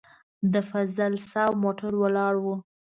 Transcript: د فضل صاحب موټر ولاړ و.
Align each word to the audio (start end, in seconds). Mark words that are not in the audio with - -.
د 0.53 0.55
فضل 0.69 1.13
صاحب 1.31 1.53
موټر 1.63 1.91
ولاړ 2.01 2.33
و. 2.43 2.45